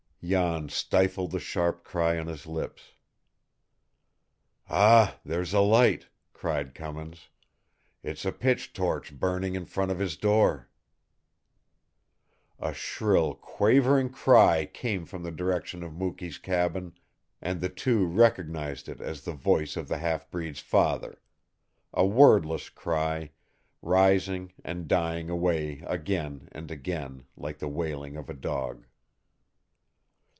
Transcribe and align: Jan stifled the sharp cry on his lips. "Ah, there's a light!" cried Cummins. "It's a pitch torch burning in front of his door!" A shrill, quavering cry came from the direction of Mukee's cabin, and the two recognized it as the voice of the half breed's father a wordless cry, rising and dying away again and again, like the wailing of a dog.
Jan 0.23 0.69
stifled 0.69 1.31
the 1.31 1.39
sharp 1.39 1.83
cry 1.83 2.15
on 2.19 2.27
his 2.27 2.45
lips. 2.45 2.91
"Ah, 4.69 5.17
there's 5.25 5.51
a 5.51 5.61
light!" 5.61 6.09
cried 6.31 6.75
Cummins. 6.75 7.29
"It's 8.03 8.23
a 8.23 8.31
pitch 8.31 8.71
torch 8.71 9.19
burning 9.19 9.55
in 9.55 9.65
front 9.65 9.89
of 9.89 9.97
his 9.97 10.15
door!" 10.17 10.69
A 12.59 12.71
shrill, 12.71 13.33
quavering 13.33 14.11
cry 14.11 14.67
came 14.67 15.07
from 15.07 15.23
the 15.23 15.31
direction 15.31 15.81
of 15.81 15.95
Mukee's 15.95 16.37
cabin, 16.37 16.93
and 17.41 17.59
the 17.59 17.69
two 17.69 18.05
recognized 18.05 18.87
it 18.87 19.01
as 19.01 19.23
the 19.23 19.33
voice 19.33 19.75
of 19.75 19.87
the 19.87 19.97
half 19.97 20.29
breed's 20.29 20.59
father 20.59 21.19
a 21.93 22.05
wordless 22.05 22.69
cry, 22.69 23.31
rising 23.81 24.53
and 24.63 24.87
dying 24.87 25.31
away 25.31 25.81
again 25.87 26.47
and 26.51 26.69
again, 26.69 27.25
like 27.35 27.57
the 27.57 27.67
wailing 27.67 28.15
of 28.15 28.29
a 28.29 28.35
dog. 28.35 28.85